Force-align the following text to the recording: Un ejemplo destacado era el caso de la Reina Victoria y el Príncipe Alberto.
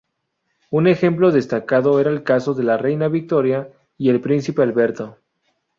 Un 0.71 0.87
ejemplo 0.87 1.31
destacado 1.31 1.99
era 1.99 2.09
el 2.09 2.23
caso 2.23 2.55
de 2.55 2.63
la 2.63 2.75
Reina 2.75 3.07
Victoria 3.07 3.71
y 3.99 4.09
el 4.09 4.19
Príncipe 4.19 4.63
Alberto. 4.63 5.19